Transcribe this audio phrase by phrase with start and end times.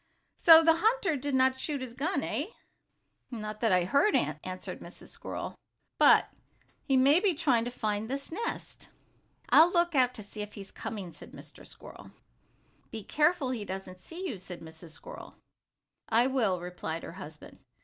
[0.39, 2.45] "So the hunter did not shoot his gun, eh?"
[3.29, 5.09] "Not that I heard," answered Mrs.
[5.09, 5.53] Squirrel.
[5.99, 6.27] "But
[6.83, 8.89] he may be trying to find this nest."
[9.49, 11.67] "I'll look out and see if he is coming," said Mr.
[11.67, 12.09] Squirrel.
[12.89, 14.89] "Be careful he doesn't see you," said Mrs.
[14.89, 15.35] Squirrel.
[16.09, 17.59] "I will," replied her husband.